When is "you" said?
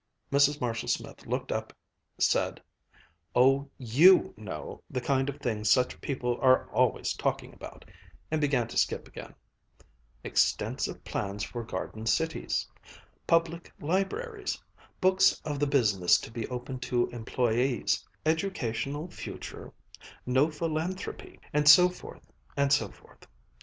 3.77-4.33